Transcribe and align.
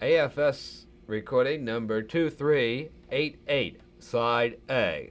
AFS 0.00 0.84
recording 1.08 1.64
number 1.64 2.02
2388, 2.02 3.80
side 3.98 4.58
A. 4.70 5.10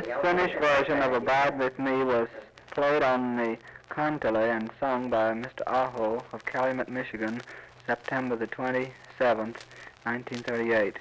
This 0.00 0.16
finished 0.22 0.58
version 0.58 1.02
of 1.02 1.12
Abide 1.12 1.58
With 1.58 1.78
Me 1.78 2.02
was 2.02 2.26
played 2.70 3.02
on 3.02 3.36
the 3.36 3.58
kantele 3.90 4.50
and 4.50 4.70
sung 4.80 5.10
by 5.10 5.34
Mr. 5.34 5.60
Aho 5.66 6.24
of 6.32 6.42
Calumet, 6.46 6.88
Michigan, 6.88 7.42
September 7.86 8.34
the 8.34 8.46
27th, 8.46 9.58
1938. 10.04 10.96